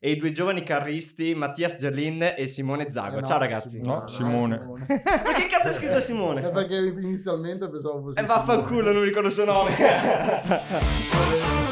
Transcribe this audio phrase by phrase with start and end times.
[0.00, 3.18] e i due giovani carristi Mattias Gerlin e Simone Zago.
[3.18, 3.78] Eh no, Ciao ragazzi.
[3.78, 4.56] Simone, No, Simone.
[5.24, 6.42] Ma che cazzo è scritto Simone?
[6.42, 9.72] È perché inizialmente pensavo fosse E vaffanculo, non ricordo il suo nome.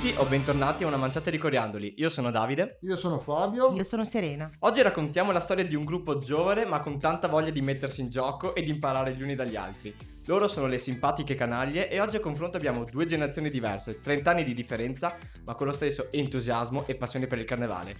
[0.00, 1.96] Benvenuti o bentornati a una manciata di coriandoli.
[1.98, 2.78] Io sono Davide.
[2.80, 3.74] Io sono Fabio.
[3.74, 4.50] Io sono Serena.
[4.60, 8.08] Oggi raccontiamo la storia di un gruppo giovane ma con tanta voglia di mettersi in
[8.08, 9.94] gioco e di imparare gli uni dagli altri.
[10.24, 14.44] Loro sono le simpatiche canaglie e oggi a confronto abbiamo due generazioni diverse, 30 anni
[14.44, 17.94] di differenza, ma con lo stesso entusiasmo e passione per il carnevale.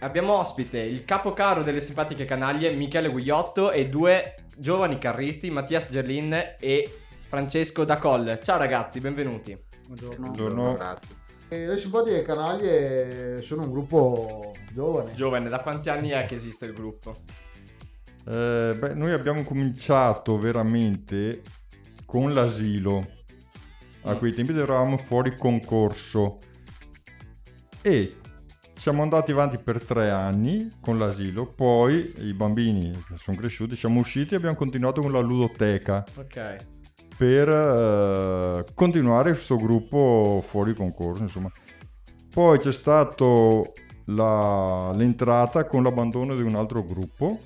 [0.00, 6.56] Abbiamo ospite il capocaro delle simpatiche canaglie, Michele Guiotto, e due giovani carristi, Mattias Gerlin
[6.60, 8.38] e Francesco Dacolle.
[8.42, 9.67] Ciao ragazzi, benvenuti.
[9.88, 10.26] Buongiorno.
[10.26, 10.98] Buongiorno.
[11.48, 15.14] E le simpatiche canaglie sono un gruppo giovane.
[15.14, 17.22] Giovane, da quanti anni è che esiste il gruppo?
[18.26, 21.40] Eh, beh, noi abbiamo cominciato veramente
[22.04, 23.02] con l'asilo.
[24.02, 26.38] A quei tempi eravamo fuori concorso
[27.80, 28.16] e
[28.74, 31.46] siamo andati avanti per tre anni con l'asilo.
[31.46, 36.76] Poi i bambini sono cresciuti, siamo usciti e abbiamo continuato con la ludoteca Ok.
[37.18, 41.22] Per eh, continuare questo gruppo fuori concorso.
[41.22, 41.50] Insomma.
[42.32, 43.72] Poi c'è stato
[44.06, 47.38] la- l'entrata con l'abbandono di un altro gruppo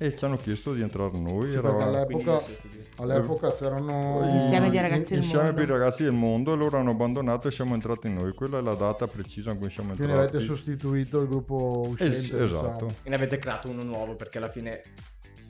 [0.00, 1.50] e ci hanno chiesto di entrare noi.
[1.50, 5.60] Sì, eravamo- all'epoca, Quindi, all'epoca c'erano Insieme di ragazzi del insieme mondo.
[5.60, 8.32] per i ragazzi del mondo, loro hanno abbandonato e siamo entrati noi.
[8.32, 10.36] Quella è la data precisa in cui siamo Quindi entrati.
[10.36, 12.16] avete sostituito il gruppo uscente.
[12.16, 12.44] Es- diciamo.
[12.44, 12.86] esatto.
[13.02, 14.82] E ne avete creato uno nuovo perché alla fine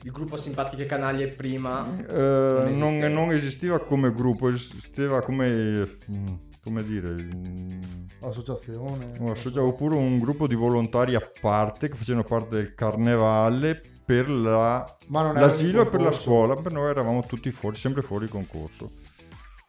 [0.03, 3.07] il gruppo simpatiche canaglie prima Eh, Non non, esisteva.
[3.13, 6.27] non esisteva come gruppo, esisteva come, mm,
[6.63, 7.81] come dire, mm,
[8.21, 9.11] Associazione.
[9.19, 14.29] un associa- oppure un gruppo di volontari a parte che facevano parte del carnevale per
[14.29, 18.91] la- non l'asilo e per la scuola, per noi eravamo tutti fuori, sempre fuori concorso.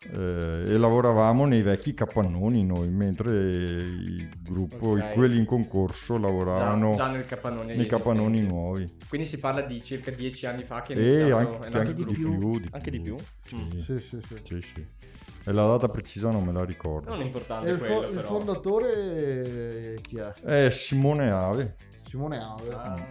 [0.02, 5.14] Eh, e lavoravamo nei vecchi capannoni noi, mentre il gruppo, Ok.
[5.14, 8.54] quelli in concorso lavoravano già, già nel capannone nei capannoni esistenti.
[8.54, 8.96] nuovi.
[9.08, 11.78] Quindi si parla di circa dieci anni fa che è iniziato, anche, è che nato
[11.78, 13.16] anche il di più, di Anche di più?
[13.44, 13.54] Sì.
[13.56, 13.80] Mm.
[13.82, 14.36] Sì, sì, sì.
[14.44, 14.86] Sì, sì.
[15.46, 17.10] E la data precisa non me la ricordo.
[17.10, 18.28] Non è E importante il, fo- quello il però.
[18.28, 20.32] fondatore chi è?
[20.66, 21.76] È Simone Ave.
[22.08, 22.72] Simone Ave.
[22.74, 23.06] Ah,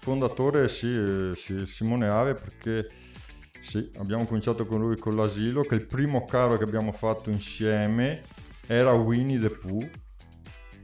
[0.00, 2.88] Fondatore sì, eh, sì, Simone Ave perché
[3.60, 8.22] sì, abbiamo cominciato con lui con l'asilo, che il primo caro che abbiamo fatto insieme
[8.66, 9.88] era Winnie the Pooh,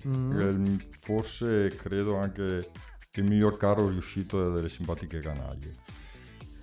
[0.06, 0.38] Mm.
[0.78, 2.68] è forse credo anche
[3.14, 5.72] il miglior caro riuscito delle simpatiche canaglie.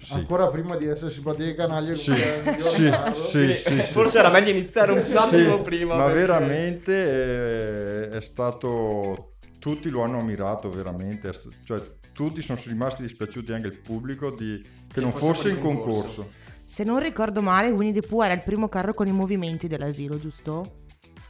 [0.01, 0.13] Sì.
[0.13, 3.15] Ancora prima di essere simpatiche canaglie Sì, è sì, carro.
[3.15, 3.59] sì.
[3.65, 5.95] quindi forse era meglio iniziare un Sì, attimo prima.
[5.95, 11.31] ma perché- veramente eh, è stato tutti lo hanno ammirato veramente è
[11.65, 11.81] cioè
[12.13, 16.21] tutti sono rimasti dispiaciuti anche il pubblico di, che Che non fosse in concorso.
[16.21, 16.31] concorso
[16.65, 20.17] Se non ricordo male, Winnie the Pooh era il primo carro con i movimenti dell'asilo,
[20.19, 20.81] giusto?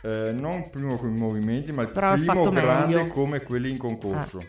[0.04, 3.08] Eh, non il primo con i movimenti ma il Però primo grande meglio.
[3.08, 4.44] come quelli in concorso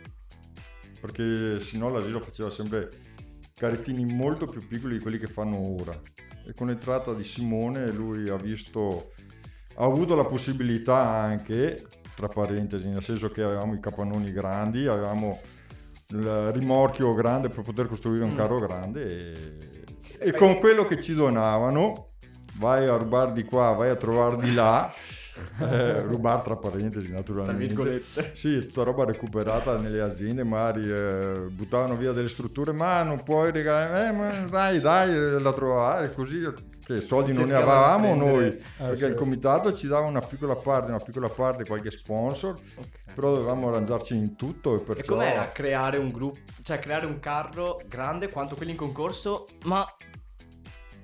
[1.00, 2.88] perché sennò l'asilo faceva sempre
[3.54, 5.96] carrettini molto più piccoli di quelli che fanno ora
[6.46, 9.12] e con l'entrata di Simone lui ha visto
[9.76, 15.38] ha avuto la possibilità anche tra parentesi nel senso che avevamo i capannoni grandi avevamo
[16.08, 18.36] il rimorchio grande per poter costruire un Mm.
[18.36, 19.84] carro grande e,
[20.18, 22.10] e con quello che ci donavano
[22.58, 24.92] vai a rubare di qua vai a trovare di là
[25.60, 28.30] eh, rubare tra parentesi Tra naturalmente virgolette.
[28.34, 33.50] sì, tutta roba recuperata nelle aziende, magari eh, buttavano via delle strutture, ma non puoi
[33.50, 36.40] regalare, eh, ma dai, dai, eh, la trovare, così
[36.84, 39.04] che soldi non ne avevamo noi, Eh, perché sì.
[39.04, 43.14] il comitato ci dava una piccola parte, una piccola parte, qualche sponsor, Ok.
[43.14, 45.14] però dovevamo arrangiarci in tutto e E perciò...
[45.14, 49.84] com'era creare un gruppo, cioè creare un carro grande quanto quelli in concorso, ma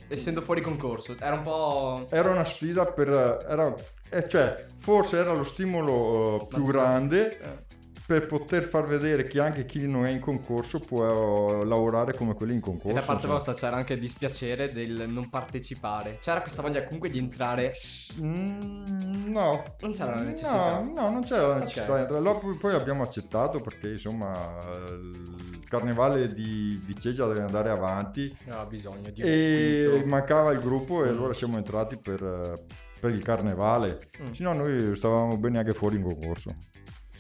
[0.09, 1.17] essendo fuori concorso?
[1.19, 2.07] Era un po'...
[2.11, 3.09] Era una sfida per...
[3.49, 3.75] Era,
[4.11, 7.69] eh, cioè, forse era lo stimolo eh, più grande Eh.
[8.11, 12.35] Per poter far vedere che anche chi non è in concorso può eh, lavorare come
[12.35, 12.89] quelli in concorso.
[12.89, 13.35] E da parte insomma.
[13.35, 16.19] vostra c'era anche il dispiacere del non partecipare.
[16.21, 17.73] C'era questa voglia comunque di entrare.
[18.21, 19.63] Mm, no.
[19.79, 20.81] Non c'era la necessità.
[20.81, 21.95] No, no, non c'era la necessità.
[21.95, 22.57] di entrare.
[22.61, 24.59] Poi l'abbiamo accettato perché insomma
[24.91, 30.07] il carnevale di, di Ceggia deve andare avanti Aveva bisogno di e un quinto.
[30.09, 31.17] mancava il gruppo e Mm.
[31.17, 32.65] allora siamo entrati per,
[33.01, 34.01] per il carnevale.
[34.21, 34.33] Mm.
[34.33, 36.57] Se no noi stavamo bene anche fuori in concorso.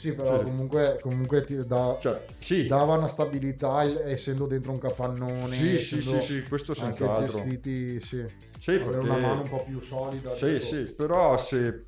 [0.00, 0.44] Sì, però Sì.
[0.44, 5.54] comunque, comunque ti dà- Cioè, sì, dava una stabilità il- essendo dentro un capannone.
[5.54, 7.42] sì, sì, sì, sì, questo Anche senz'altro.
[7.42, 8.24] gestiti, sì.
[8.58, 8.96] Sì, perché...
[8.96, 10.34] una mano un po' più solida.
[10.34, 10.66] Sì, dietro.
[10.66, 11.84] sì, però se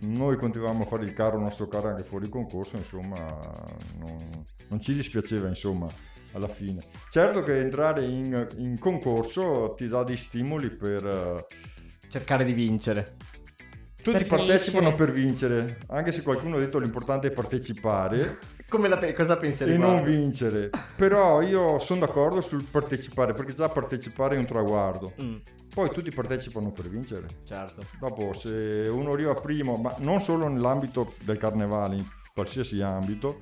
[0.00, 3.38] noi continuavamo a fare il carro, il nostro carro anche fuori concorso, insomma,
[4.00, 5.86] non, non ci dispiaceva, insomma,
[6.32, 6.82] alla fine.
[7.10, 11.06] Certo che entrare in, in concorso ti dà dei stimoli per...
[11.06, 11.46] eh,
[12.08, 13.14] Cercare di vincere.
[14.12, 18.38] Tutti Per partecipano per vincere, anche se qualcuno ha detto l'importante è partecipare
[18.70, 20.04] Come la pe- cosa pensi e non riguardo?
[20.10, 20.70] vincere.
[20.94, 25.12] Però io sono d'accordo sul partecipare, perché già partecipare è un traguardo.
[25.20, 25.36] Mm,
[25.74, 27.26] Poi tutti partecipano per vincere.
[27.44, 27.82] certo.
[27.98, 33.38] Dopo, se uno arriva primo, ma non solo nell'ambito del carnevale, in qualsiasi ambito,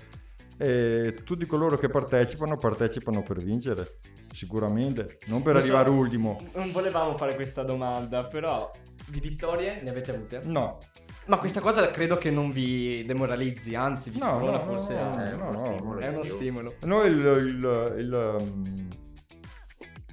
[0.56, 3.96] eh, tutti coloro che partecipano, partecipano per vincere,
[4.34, 5.62] sicuramente, non per so.
[5.62, 6.42] arrivare ultimo.
[6.54, 8.70] Non volevamo fare questa domanda, però
[9.08, 10.40] di vittorie ne avete avute?
[10.44, 10.78] No,
[11.26, 15.16] Ma questa cosa credo che non vi demoralizzi, anzi vi No, sprona no, forse no,
[15.19, 16.75] è no, uno no, È uno stimolo.
[16.82, 18.88] noi il, il- il, um,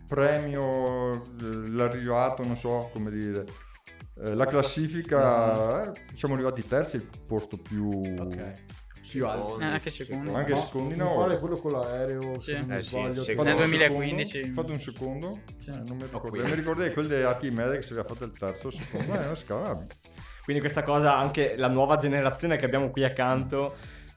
[0.08, 3.46] premio, eh, l'arrivato, non so come dire,
[4.24, 7.90] eh, la classifica, eh, siamo arrivati terzi, il posto più...
[8.20, 8.54] Ok.
[9.12, 9.26] Più.
[9.28, 10.30] Secondi, Eh, anche secondi.
[10.34, 11.16] Anche No, secondi no.
[11.16, 12.52] pare quello con l'aereo, Sì.
[12.52, 13.24] se non Eh, sbaglio.
[13.24, 14.32] sì, Nel un 2015.
[14.38, 14.62] secondo?
[14.62, 15.40] Fate un secondo?
[15.58, 15.70] Sì.
[15.70, 16.44] Eh, non mi ricordo.
[16.44, 19.14] Mi ricordo quel di Archimede che si aveva fatto il terzo secondo.
[19.20, 19.84] Eh, non scava.
[20.44, 23.76] Quindi questa cosa, anche la nuova generazione che abbiamo qui accanto,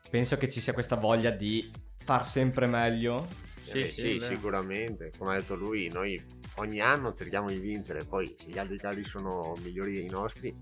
[0.08, 1.70] penso che ci sia questa voglia di
[2.04, 3.26] far sempre meglio.
[3.60, 6.22] Sì, Eh, sì, è sicuramente, come ha detto lui, noi
[6.56, 10.56] ogni anno cerchiamo di vincere, poi se gli altri cari sono migliori dei nostri,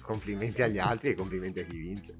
[0.00, 2.14] complimenti agli altri e complimenti a chi vince.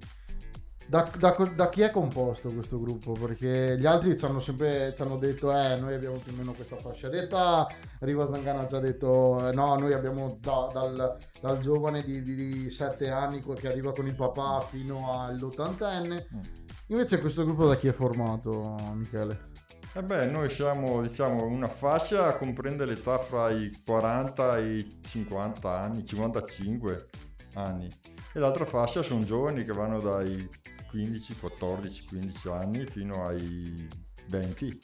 [0.86, 3.12] Da, da da chi è composto questo gruppo?
[3.12, 6.52] Perché gli altri ci hanno sempre ci hanno detto, eh, noi abbiamo più o meno
[6.52, 7.66] questa fascia d'età.
[8.00, 12.70] Riva Zangana ci ha detto, eh, no, noi abbiamo da- dal, dal giovane di, di,
[12.70, 16.28] 7 anni che arriva con il papà fino all'ottantenne.
[16.34, 16.40] Mm.
[16.88, 19.50] Invece questo gruppo da chi è formato, Michele?
[19.94, 25.70] E beh, noi siamo, diciamo, una fascia comprende l'età fra i 40 e i 50
[25.70, 27.08] anni, 55
[27.54, 27.88] anni.
[28.32, 30.48] E l'altra fascia sono giovani che vanno dai
[30.90, 33.88] 15, 14, 15 anni fino ai
[34.28, 34.80] 20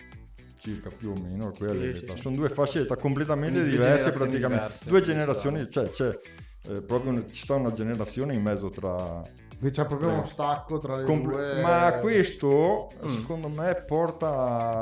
[0.58, 2.14] circa più o meno quelle sì, età.
[2.16, 2.20] sì.
[2.22, 6.18] sono due fasce d'età completamente Quindi due diverse praticamente diverse, due sì, generazioni cioè c'è
[6.68, 9.22] eh, proprio un- ci sta una generazione in mezzo tra
[9.58, 11.60] Qui c'è proprio uno stacco tra le Compl- due.
[11.62, 13.08] Ma questo, Mm.
[13.08, 14.28] secondo me, porta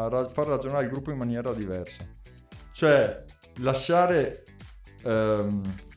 [0.04, 2.04] a ra- far ragionare il gruppo in maniera diversa.
[2.72, 3.24] Cioè,
[3.60, 4.44] lasciare
[5.02, 5.95] ehm, eh,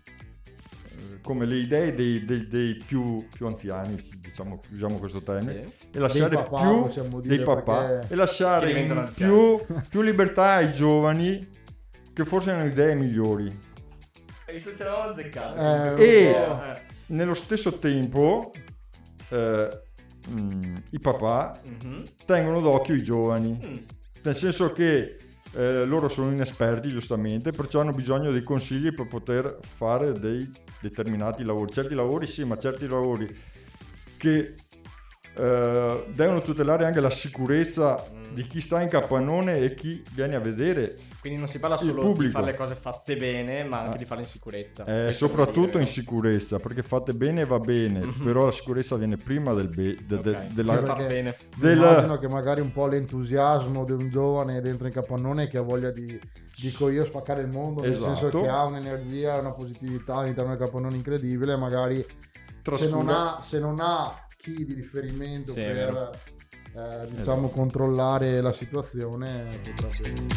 [1.22, 5.74] come le idee dei, dei- dei più, più anziani, diciamo, usiamo questo termine, Sì.
[5.98, 11.48] e lasciare Dei papà, più dei papà perché- e lasciare più, più libertà ai giovani
[12.14, 13.48] che forse hanno idee migliori.
[14.48, 15.96] Hai visto ce l'avevamo azzeccato.
[15.98, 16.82] Eh, E- Eh.
[17.08, 18.52] Nello stesso tempo,
[19.30, 19.82] eh,
[20.30, 22.04] mm, i papà Mhm.
[22.26, 23.78] tengono d'occhio i giovani, Mm.
[24.24, 25.18] nel senso che
[25.54, 30.50] eh, loro sono inesperti giustamente, perciò hanno bisogno dei consigli per poter fare dei
[30.80, 31.72] determinati lavori.
[31.72, 33.36] Certi lavori sì, ma certi lavori
[34.18, 34.56] che
[35.40, 38.34] eh, devono tutelare anche la sicurezza Mm.
[38.34, 42.14] di chi sta in capannone e chi viene a vedere, Quindi non si parla solo
[42.14, 43.98] di fare le cose fatte bene, ma anche Ah.
[43.98, 44.86] di farle in sicurezza.
[44.86, 48.24] eh, soprattutto in sicurezza, perché fate bene va bene, Mhm.
[48.24, 51.36] però la sicurezza viene prima del be- de- de- Ok, della, far bene.
[51.58, 55.62] del- Immagino che magari un po' l'entusiasmo di un giovane dentro in capannone che ha
[55.62, 56.20] voglia di,
[56.62, 58.42] dico io, spaccare il mondo, nel senso Esatto.
[58.42, 62.06] che ha un'energia, una positività all'interno del capannone incredibile, magari
[62.78, 66.12] se non, ha, se non ha chi di riferimento Sì, per
[66.74, 70.28] eh, diciamo controllare la situazione potrebbe...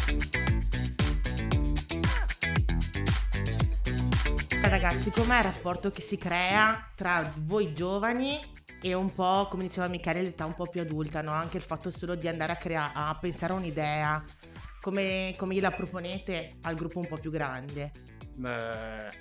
[4.61, 8.39] Ragazzi, com'è il rapporto che si crea tra voi giovani
[8.81, 11.31] e un po', come diceva Michele, l'età un po' più adulta, no?
[11.31, 14.21] Anche il fatto solo di andare a, crea- a pensare a un'idea,
[14.81, 17.91] come, come gliela proponete al gruppo un po' più grande?
[18.35, 19.11] Beh,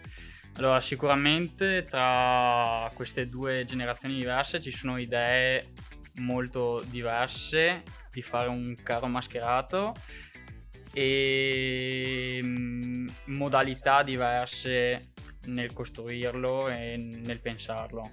[0.57, 5.73] allora, sicuramente tra queste due generazioni diverse ci sono idee
[6.17, 9.95] molto diverse di fare un carro mascherato
[10.93, 15.13] e mm, modalità diverse
[15.47, 18.11] nel costruirlo e nel pensarlo.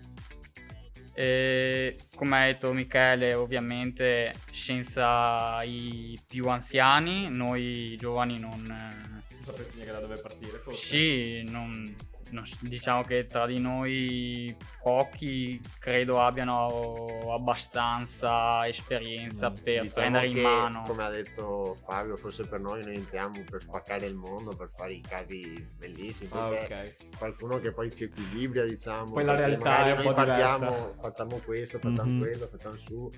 [1.14, 9.92] E, come ha detto Michele, ovviamente senza i più anziani, noi giovani non, Non neanche
[9.92, 10.80] da dove partire, forse.
[10.80, 11.94] sì, non,
[12.32, 20.28] non s- diciamo che tra di noi pochi credo abbiano abbastanza esperienza per Diciamo prendere
[20.28, 20.84] in che, mano.
[20.88, 24.94] come ha detto Fabio, forse per noi noi entriamo per spaccare il mondo, per fare
[24.94, 26.30] i cavi bellissimi.
[26.34, 27.18] Ah, perché ok.
[27.18, 29.14] qualcuno che poi si equilibra, diciamo.
[29.14, 30.96] Poi la realtà magari è un po' partiamo, diversa.
[31.02, 32.20] facciamo questo, facciamo Mhm.
[32.20, 33.12] quello, facciamo su.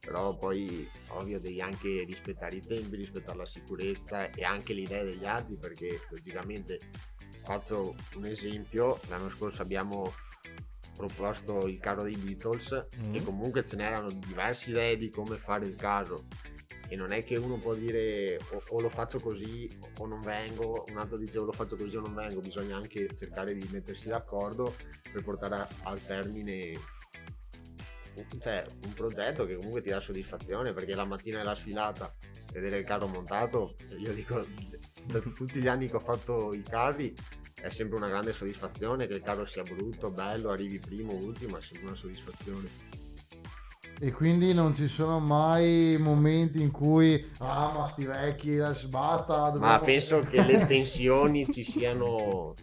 [0.00, 5.04] Però poi ovvio devi anche rispettare i tempi, rispettare la sicurezza e anche le idee
[5.04, 6.78] degli altri perché logicamente
[7.44, 10.12] faccio un esempio, l'anno scorso abbiamo
[10.96, 13.14] proposto il carro dei Beatles Mm.
[13.16, 16.24] e comunque ce n'erano diverse idee di come fare il carro
[16.88, 20.84] e non è che uno può dire o, o lo faccio così o non vengo,
[20.90, 24.08] un altro dice o lo faccio così o non vengo, bisogna anche cercare di mettersi
[24.08, 24.76] d'accordo
[25.10, 26.78] per portare a- al termine
[28.38, 32.14] cioè, un progetto che comunque ti dà soddisfazione perché la mattina della sfilata
[32.52, 34.46] vedere il carro montato, io dico
[35.06, 37.14] da tutti gli anni che ho fatto i carri
[37.54, 41.62] è sempre una grande soddisfazione che il carro sia brutto, bello, arrivi primo, ultimo, è
[41.62, 42.68] sempre una soddisfazione.
[44.00, 49.36] E quindi non ci sono mai momenti in cui, ah ma sti vecchi, adesso basta.
[49.36, 52.54] Ma dobbiamo-" penso che le tensioni ci siano,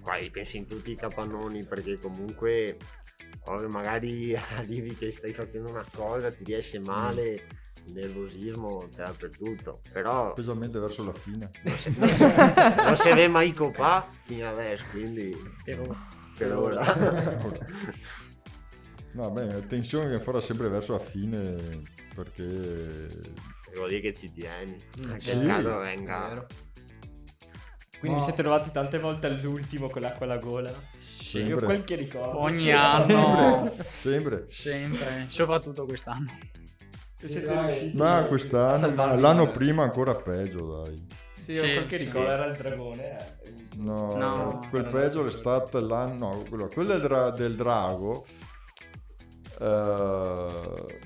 [0.00, 2.76] guarda, pensi in tutti i capannoni perché comunque
[3.44, 7.42] ovvio, magari arrivi che stai facendo una cosa, ti riesce male, il
[7.92, 11.50] nervosismo c'è dappertutto, però Specialmente verso la fine.
[11.62, 12.22] non si, non si-
[12.84, 15.96] non si vede mai copà fino adesso, quindi Per-
[16.36, 16.84] per ora.
[19.12, 21.56] No, beh, tensione che farà sempre verso la fine
[22.14, 22.44] perché
[23.72, 25.36] Devo dire che ci tieni, Mm, anche sì.
[25.36, 26.28] il carro È venga...
[26.28, 26.46] vero.
[27.98, 28.14] Quindi No.
[28.18, 30.72] vi siete trovati tante volte all'ultimo con l'acqua alla gola?
[30.98, 31.64] Sì, Io Sempre.
[31.66, 32.38] quel che ricordo.
[32.38, 32.70] Ogni Sì.
[32.70, 33.74] anno.
[33.96, 34.46] sempre.
[34.50, 36.30] sempre, soprattutto quest'anno.
[37.20, 37.66] E siete Dai.
[37.78, 41.06] riusciti Ma quest'anno, salvarvi l'anno prima ancora peggio, dai.
[41.34, 42.04] Sì, io Sì, quel che sì.
[42.04, 43.18] ricordo era il dragone.
[43.18, 43.56] eh.
[43.78, 44.66] No, No.
[44.70, 48.24] quel peggio stato l'anno, no, quello, quello del, dra- del drago.
[49.60, 50.98] eh,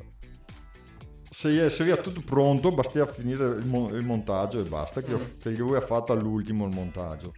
[1.30, 5.00] se, se era tutto pronto, bastava finire il, mo- il montaggio e basta.
[5.00, 5.40] Che, io- Mm.
[5.40, 7.32] che lui ha fatto all'ultimo il montaggio.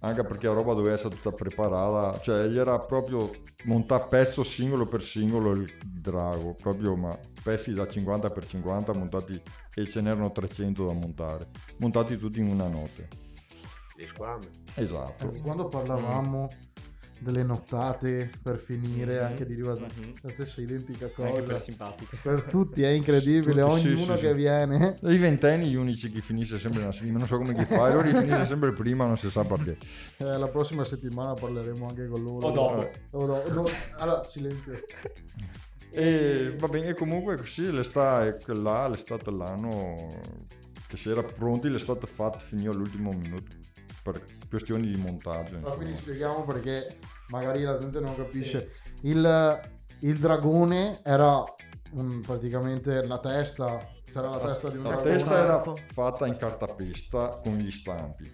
[0.00, 3.30] Anche perché la roba doveva essere tutta preparata, cioè gli era proprio
[3.64, 9.42] montare pezzo singolo per singolo il drago, proprio ma pezzi da 50 per 50 montati
[9.74, 13.08] e ce n'erano 300 da montare, montati tutti in una notte.
[13.96, 14.48] Le squame.
[14.74, 15.32] Esatto.
[15.42, 16.48] Quando parlavamo
[17.20, 19.24] delle nottate per finire Mhm.
[19.24, 20.12] anche di Riva Mhm.
[20.22, 22.16] la stessa identica cosa simpatica.
[22.22, 24.34] per tutti è incredibile Tutti, sì, ognuno sì, che sì.
[24.34, 27.88] viene I ventenni gli unici che finisce sempre una settimana, non so come chi fa,
[27.88, 29.76] e loro finisce sempre prima, non si sa perché.
[30.18, 32.90] Eh, la prossima settimana parleremo anche con loro O dopo.
[33.10, 33.52] O dopo.
[33.52, 33.64] No,
[33.96, 34.72] allora silenzio
[35.90, 40.20] E va bene, e comunque sì, l'estate là, l'estate l'anno
[40.86, 43.56] che si era pronti, l'estate fatta finì all'ultimo minuto
[44.12, 45.58] per questioni di montaggio.
[45.58, 46.98] Ma quindi spieghiamo perché
[47.28, 48.72] magari la gente non capisce.
[49.02, 49.60] Il,
[50.00, 51.42] il dragone era
[51.92, 55.62] un- praticamente la testa, c'era la testa di un La dragone testa era
[55.92, 58.30] fatta in cartapesta con gli stampi,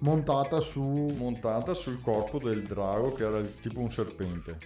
[0.00, 0.82] montata su...
[0.82, 4.58] montata sul corpo del drago che era tipo un serpente.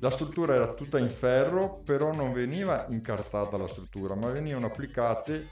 [0.00, 5.48] La struttura era tutta in ferro, però non veniva incartata la struttura, ma venivano applicate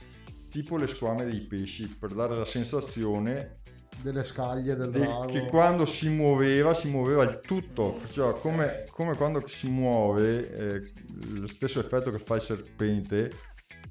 [0.50, 3.60] tipo le squame dei pesci per dare la sensazione
[4.02, 9.14] delle scaglie del de- che quando si muoveva si muoveva il tutto, perciò come, come
[9.14, 10.92] quando si muove eh,
[11.34, 13.30] lo stesso effetto che fa il serpente,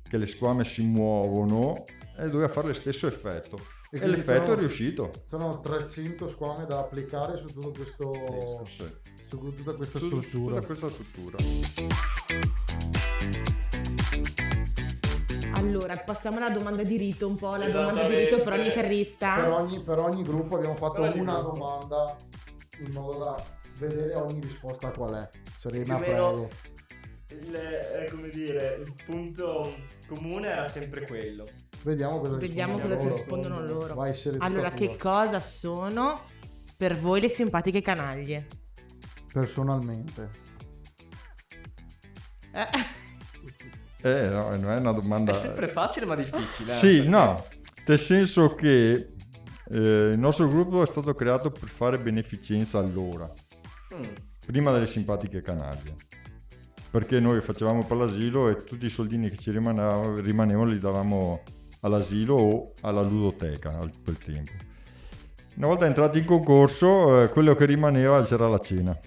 [0.07, 1.85] che le squame si muovono,
[2.17, 3.57] e doveva fare lo stesso effetto.
[3.91, 5.11] E, quindi l'effetto sono- è riuscito.
[5.25, 8.65] Sono 300 squame da applicare su tutto questo...
[8.77, 8.85] Sì,
[9.29, 10.55] su tutta questa su- su struttura.
[10.55, 11.37] tutta questa struttura.
[15.69, 19.35] Allora, passiamo alla domanda di rito, un po' la domanda di rito per ogni carrista.
[19.35, 21.57] Per ogni, per ogni gruppo abbiamo fatto Per ogni una gruppo.
[21.57, 22.17] domanda
[22.79, 23.43] in modo da
[23.77, 25.29] vedere ogni risposta qual è.
[25.59, 26.49] Serena, Più o meno- prego.
[27.31, 29.75] Il, eh, come dire, il punto
[30.07, 31.45] comune era sempre quello.
[31.83, 33.93] Vediamo cosa Vediamo cosa ci rispondono loro.
[33.93, 36.21] Vai, Allora, che cosa sono
[36.75, 38.47] per voi le simpatiche canaglie?
[39.31, 40.47] Personalmente.
[42.53, 42.67] Eh,
[44.01, 45.31] Eh, no, non è una domanda...
[45.31, 46.71] È sempre facile ma difficile.
[46.71, 47.45] eh, Sì, perché- no,
[47.85, 48.93] nel senso che
[49.71, 49.77] eh,
[50.11, 53.29] il nostro gruppo è stato creato per fare beneficenza allora.
[53.95, 54.03] Mm.
[54.45, 55.95] prima delle simpatiche canaglie.
[56.91, 61.43] Perché noi facevamo per l'asilo e tutti i soldini che ci rimanevano, rimanevano li davamo
[61.81, 64.51] all'asilo o alla ludoteca al quel tempo.
[65.55, 68.97] Una volta entrati in concorso, eh, quello che rimaneva c'era la cena.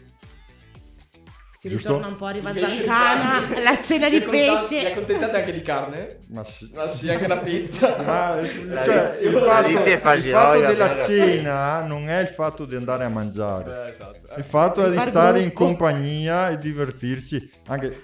[1.62, 1.90] Si Giusto?
[1.90, 3.62] ritorna un po' a Riva Invece di Zancana, carne.
[3.62, 4.90] la cena di accontentate- Vi pesce.
[4.90, 6.18] accontentate anche di carne?
[6.30, 6.72] Ma sì.
[6.74, 7.96] Ma sì, anche la pizza.
[8.02, 12.64] Ma La cioè, Lizia- il la fatto, il fatto della cena non è il fatto
[12.64, 13.84] di andare a mangiare.
[13.84, 14.18] Eh, esatto.
[14.36, 17.48] Il fatto è di stare in compagnia e divertirci.
[17.68, 18.00] Anche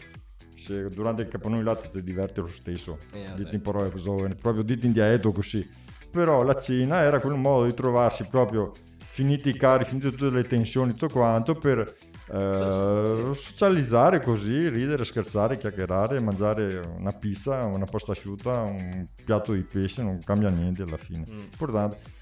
[0.54, 2.98] se durante il là ti diverti lo stesso.
[3.12, 3.54] Eh, dite sì.
[3.56, 5.68] in parole giovani, proprio dite in dialetto così.
[6.12, 8.70] Però la cena era quel modo di trovarsi proprio
[9.18, 11.92] finiti i cari, finite tutte le tensioni, tutto quanto, per
[12.30, 19.62] eh, socializzare così, ridere, scherzare, chiacchierare, mangiare una pizza, una pasta asciutta, un piatto di
[19.62, 21.25] pesce, non cambia niente alla fine.
[21.30, 21.40] Mm.
[21.40, 22.16] Importante.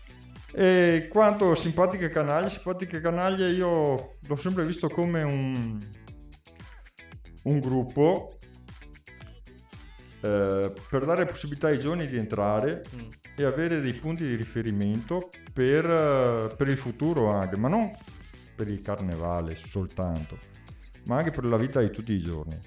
[0.52, 5.78] E quanto simpatiche canaglie, simpatiche canaglie io l'ho sempre visto come un,
[7.42, 8.38] un gruppo
[10.20, 13.08] eh, per dare possibilità ai giovani di entrare Mm.
[13.36, 17.90] e avere dei punti di riferimento per, per il futuro anche, ma non
[18.56, 20.38] per il carnevale soltanto,
[21.04, 22.58] ma anche per la vita di tutti i giorni.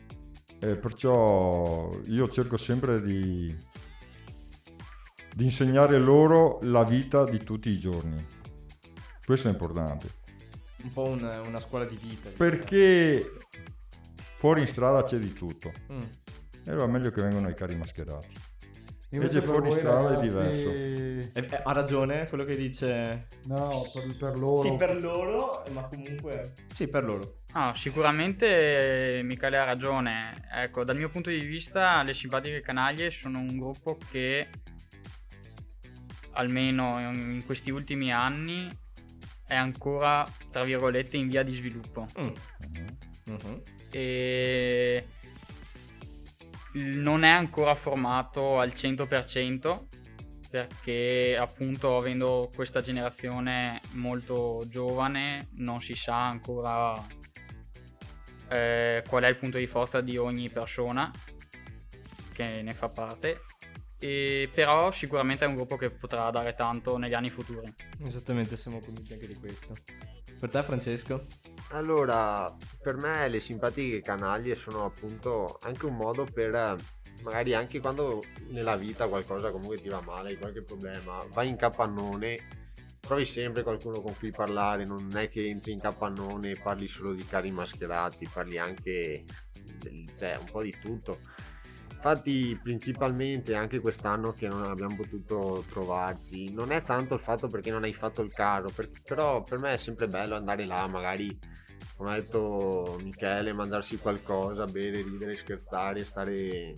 [0.59, 3.53] E perciò io cerco sempre di,
[5.33, 8.23] di insegnare loro la vita di tutti i giorni.
[9.25, 10.17] Questo è importante.
[10.83, 12.29] Un po' un- una scuola di vita.
[12.29, 12.35] diciamo.
[12.37, 13.31] Perché
[14.37, 15.71] fuori in strada c'è di tutto.
[15.91, 16.01] Mm.
[16.65, 18.35] E allora è meglio che vengano i cari mascherati.
[19.11, 20.69] Invece fuori voi, strada è ragazzi, diverso.
[21.39, 23.27] E- e ha ragione quello che dice.
[23.45, 24.61] No, per, per loro.
[24.61, 26.53] Sì, per loro, ma comunque.
[26.73, 27.37] Sì, per loro.
[27.53, 30.47] Ah, sicuramente Michele ha ragione.
[30.51, 34.47] Ecco, dal mio punto di vista, le simpatiche canaglie sono un gruppo che
[36.33, 38.69] almeno in questi ultimi anni
[39.45, 42.07] è ancora, tra virgolette, in via di sviluppo.
[42.19, 42.27] Mm.
[42.27, 42.97] Mhm.
[43.23, 43.61] Mhm.
[43.91, 45.07] E
[46.71, 49.87] non è ancora formato al 100%
[50.49, 56.95] perché appunto avendo questa generazione molto giovane non si sa ancora
[58.49, 61.11] eh, qual è il punto di forza di ogni persona
[62.33, 63.41] che ne fa parte
[63.99, 68.79] e però sicuramente è un gruppo che potrà dare tanto negli anni futuri Esattamente, siamo
[68.79, 69.75] convinti anche di questo.
[70.39, 71.25] Per te, Francesco?
[71.71, 76.77] Allora, per me le simpatiche canaglie sono appunto anche un modo per
[77.23, 81.57] magari anche quando nella vita qualcosa comunque ti va male, hai qualche problema, vai in
[81.57, 82.39] capannone,
[82.99, 87.13] trovi sempre qualcuno con cui parlare, non è che entri in capannone e parli solo
[87.13, 89.25] di cari mascherati, parli anche
[89.79, 91.19] del- cioè, un po' di tutto.
[91.99, 97.71] Infatti, principalmente anche quest'anno che non abbiamo potuto trovarci, non è tanto il fatto perché
[97.71, 101.37] non hai fatto il carro, per- però per me è sempre bello andare là, magari
[101.97, 106.73] come ha detto Michele, mangiarsi qualcosa, bere, ridere, scherzare, stare,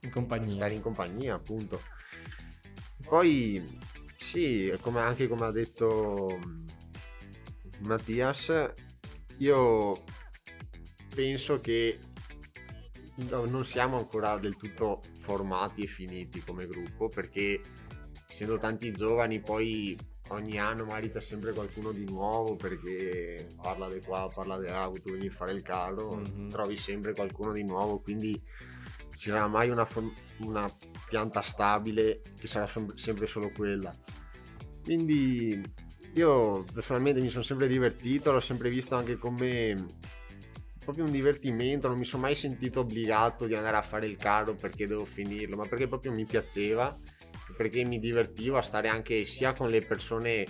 [0.00, 0.56] In compagnia.
[0.56, 1.80] stare in compagnia, appunto.
[3.02, 3.78] Poi,
[4.18, 6.38] sì, come, anche come ha detto
[7.78, 8.52] Mattias,
[9.38, 10.04] io
[11.14, 11.98] penso che
[13.28, 17.60] no- non siamo ancora del tutto formati e finiti come gruppo perché
[18.28, 24.00] essendo tanti giovani poi ogni anno magari c'è sempre qualcuno di nuovo perché parla di
[24.00, 26.50] qua, parla di là, tu a fare il carro, Mhm.
[26.50, 28.40] trovi sempre qualcuno di nuovo, quindi
[29.14, 29.86] ci sarà mai una,
[30.38, 30.72] una
[31.08, 33.92] pianta stabile che sarà som- sempre solo quella.
[34.84, 35.60] Quindi
[36.14, 39.74] io personalmente mi sono sempre divertito, l'ho sempre visto anche come
[40.90, 44.54] proprio un divertimento, non mi sono mai sentito obbligato di andare a fare il carro
[44.54, 46.96] perché devo finirlo, ma perché proprio mi piaceva,
[47.56, 50.44] perché mi divertivo a stare anche sia con le persone,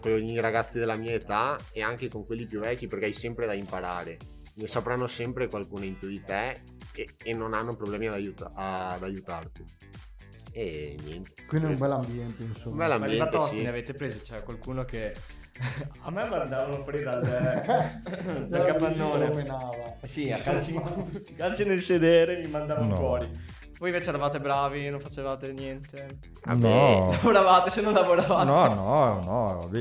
[0.00, 3.46] con i ragazzi della mia età e anche con quelli più vecchi perché hai sempre
[3.46, 4.18] da imparare.
[4.56, 6.60] Ne sapranno sempre qualcuno in più di te
[6.92, 9.64] e, e non hanno problemi ad, aiuta- ad aiutarti.
[10.50, 11.34] E niente.
[11.46, 12.70] Quindi è un bel ambiente, insomma.
[12.70, 13.62] Un bel Ma ambiente, di batosti sì.
[13.62, 14.20] ne avete prese?
[14.20, 15.14] C'è qualcuno che.
[16.00, 19.96] A me mandavano fuori dal, dal C'era capannone.
[20.02, 20.74] Sì, a calci,
[21.36, 22.96] calci nel sedere mi mandavano No.
[22.96, 23.30] fuori.
[23.78, 26.18] Voi invece eravate bravi, non facevate niente.
[26.56, 27.10] No.
[27.12, 28.44] Lavoravate se non lavoravate.
[28.44, 29.78] No, no, no, vabbè.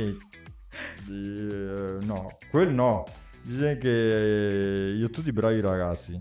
[1.06, 3.06] Di- eh, no, quel no.
[3.42, 6.16] Dice che io tutti bravi ragazzi.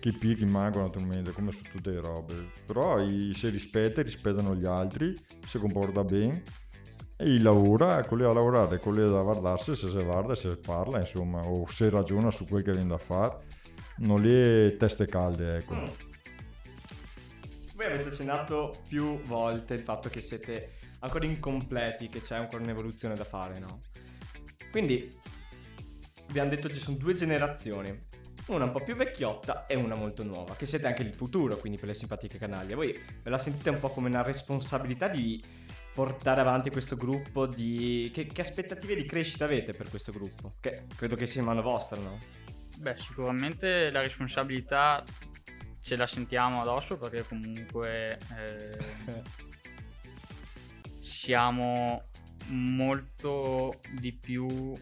[0.00, 2.34] Chi più, chi manco naturalmente, come su tutte le robe.
[2.66, 5.14] Però i- se rispetta, rispettano gli altri,
[5.46, 6.42] si comporta bene.
[7.22, 11.68] E lavora, quello a lavorare, quello da guardarsi, se si guarda, se parla, insomma, o
[11.68, 13.40] se ragiona su quel che viene da fare.
[13.98, 15.74] Non le teste calde, ecco.
[15.74, 15.84] Mm.
[17.74, 23.14] Voi avete accennato più volte il fatto che siete ancora incompleti, che c'è ancora un'evoluzione
[23.14, 23.82] da fare, no?
[24.70, 25.14] Quindi
[26.26, 28.08] abbiamo detto ci sono due generazioni,
[28.46, 31.78] una un po' più vecchiotta e una molto nuova, che siete anche il futuro, quindi
[31.78, 32.74] per le simpatiche canaglie.
[32.74, 38.10] Voi ve la sentite un po' come una responsabilità di portare avanti questo gruppo, di...
[38.12, 40.54] Che, che aspettative di crescita avete per questo gruppo?
[40.60, 42.18] Che credo che sia in mano vostra, no?
[42.76, 45.04] Beh, sicuramente la responsabilità
[45.80, 48.78] ce la sentiamo addosso perché comunque eh,
[51.00, 52.04] siamo
[52.48, 54.74] molto di più,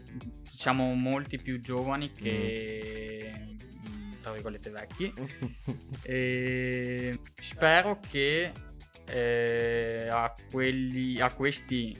[0.45, 5.13] siamo molti più giovani che mm, tra virgolette vecchi
[6.03, 8.51] e spero che
[9.09, 11.97] eh, a, quelli, a questi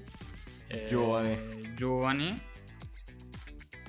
[0.67, 1.74] eh, Giovani.
[1.76, 2.41] giovani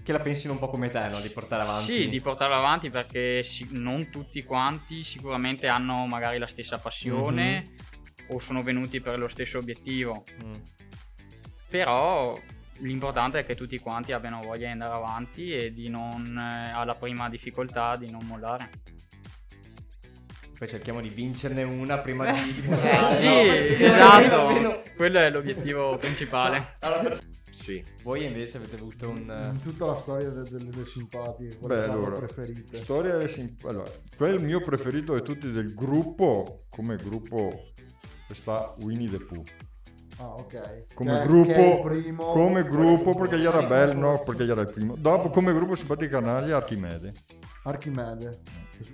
[0.03, 1.21] Che la pensino un po' come te, no?
[1.21, 1.85] Di portare avanti.
[1.85, 7.75] sì, di portarlo avanti perché si- non tutti quanti sicuramente hanno magari la stessa passione
[8.29, 10.25] o sono venuti per lo stesso obiettivo.
[10.43, 10.55] Mm.
[11.69, 12.39] Però
[12.79, 16.95] l'importante è che tutti quanti abbiano voglia di andare avanti e di non, eh, alla
[16.95, 18.71] prima difficoltà, di non mollare.
[20.61, 22.53] Poi cerchiamo di vincerne una prima di...
[22.53, 23.33] di Eh sì, no?
[23.87, 24.47] esatto.
[24.49, 26.75] Almeno- Quello è l'obiettivo principale.
[26.81, 27.17] Allora,
[27.51, 27.83] Sì.
[28.03, 29.53] Voi invece avete avuto un...
[29.55, 32.77] In tutta la storia de- delle, delle simpatiche, quelle Beh, allora, preferite.
[32.77, 37.73] storia del sim- allora, quel mio preferito di tutti del gruppo, come gruppo
[38.35, 39.43] sta Winnie the Pooh.
[40.21, 40.95] Ah, ok.
[40.95, 44.61] Come Che gruppo, che primo- come gruppo perché gli era bello, no, perché gli era
[44.61, 44.95] il primo.
[44.97, 47.13] Dopo come gruppo simpatico canaglia Archimede,
[47.65, 48.41] Archimede.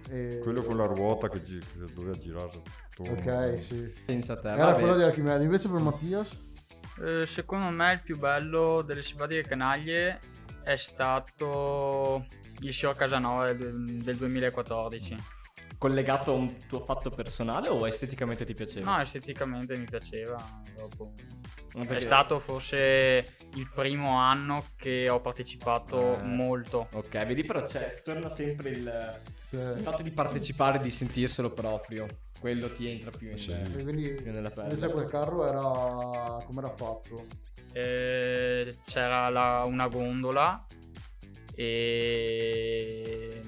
[0.09, 2.51] E- quello con la ruota che, gi- che doveva girare.
[2.91, 3.13] attorno.
[3.13, 3.93] Ok, sì.
[4.05, 4.49] Pensa a te.
[4.49, 4.79] Era vabbè.
[4.81, 5.45] quello di Archimede.
[5.45, 6.29] Invece per Mattias?
[7.05, 10.19] Eh, secondo me il più bello delle simpatiche canaglie
[10.63, 12.25] è stato
[12.61, 15.17] il Signor Casanova del, del 2014.
[15.79, 18.97] Collegato a un tuo fatto personale o esteticamente ti piaceva?
[18.97, 20.43] No, esteticamente mi piaceva.
[20.75, 21.13] dopo.
[21.87, 26.23] È stato forse il primo anno che ho partecipato Eh.
[26.23, 26.89] molto.
[26.93, 32.07] Ok, vedi però c'è, torna sempre il, il fatto di partecipare, di sentirselo proprio.
[32.41, 33.51] Quello ti entra più in Sì.
[33.53, 34.73] e quindi più nella pelle.
[34.75, 36.43] invece quel carro era...
[36.45, 37.27] come era fatto?
[37.73, 40.65] Eh, c'era la- una gondola
[41.55, 43.41] e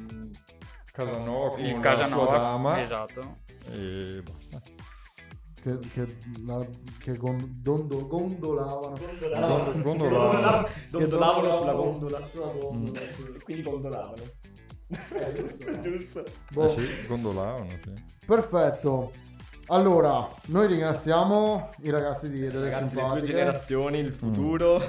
[1.05, 3.37] Casanova con il la Casanova sua dama esatto
[3.71, 4.61] e basta.
[5.61, 6.67] Che, che, la-
[6.99, 8.97] che gon- dondo- gondolavano.
[8.97, 10.63] Gondolavano, Don- gondolavano.
[10.65, 12.29] Che Dondolavano sulla gondola.
[12.33, 13.13] Sulla gondola, Mm.
[13.13, 13.33] sì.
[13.37, 14.23] E quindi gondolavano.
[14.89, 15.79] Eh, giusto.
[15.83, 16.25] giusto.
[16.53, 16.65] Boh.
[16.65, 17.93] Eh sì, gondolavano, sì.
[18.27, 19.13] Perfetto.
[19.67, 24.81] Allora, noi ringraziamo i ragazzi di, delle Ragazzi, le due generazioni, il futuro.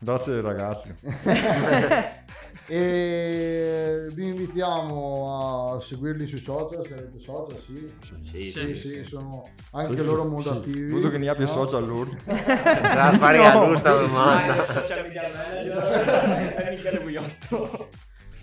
[0.00, 0.94] Grazie ai ragazzi.
[2.66, 7.92] e vi invitiamo a seguirli sui social, se avete social, sì.
[8.00, 8.88] Sì, Sì, Sì, sì.
[8.88, 10.92] sì, sono anche loro molto Sì, attivi.
[10.94, 11.52] Vedo che ne abbia no?
[11.52, 12.10] social loro.
[12.24, 14.62] Da fare la No, giusta sì, domanda.
[14.62, 17.90] Ah, social media manager è Michele Guiotto.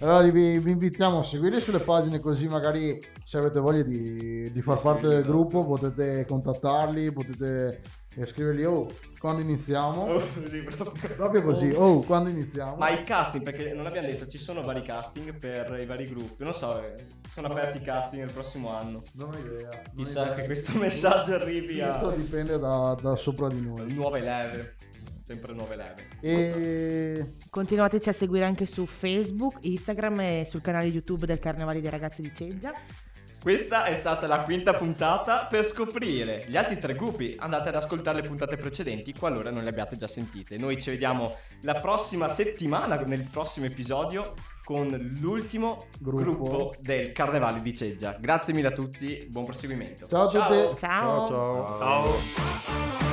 [0.02, 4.62] Allora vi, vi invitiamo a seguirli sulle pagine così magari se avete voglia di, di
[4.64, 5.32] far Sì, parte sì, del esatto.
[5.32, 7.82] gruppo potete contattarli, potete
[8.16, 8.88] eh, scrivergli oh
[9.20, 10.02] quando iniziamo.
[10.02, 11.16] Oh, così proprio.
[11.16, 12.76] Proprio così, oh quando iniziamo.
[12.78, 16.44] Ma i casting, perché non abbiamo detto, ci sono vari casting per i vari gruppi.
[16.44, 16.82] Non so,
[17.30, 19.04] sono aperti i casting il prossimo anno.
[19.14, 19.70] Non ho idea.
[19.94, 20.34] non Chissà idea.
[20.34, 23.94] che questo messaggio arrivi Tutto a dipende da, da sopra di noi.
[23.94, 24.76] nuove leve.
[25.32, 26.08] Sempre nuove leve.
[26.20, 31.90] E Continuateci a seguire anche su Facebook, Instagram e sul canale YouTube del Carnevale dei
[31.90, 32.74] Ragazzi di Ceggia.
[33.42, 35.48] Questa è stata la quinta puntata.
[35.50, 39.70] Per scoprire gli altri tre gruppi andate ad ascoltare le puntate precedenti qualora non le
[39.70, 40.58] abbiate già sentite.
[40.58, 44.34] Noi ci vediamo la prossima settimana nel prossimo episodio
[44.66, 44.90] con
[45.22, 46.24] l'ultimo Gruppo.
[46.24, 48.18] gruppo, del Carnevale di Ceggia.
[48.20, 50.08] Grazie mille a tutti, buon proseguimento.
[50.08, 50.78] Ciao a tutti.
[50.78, 51.28] Ciao.
[51.28, 51.80] ciao.
[51.80, 53.11] Ciao.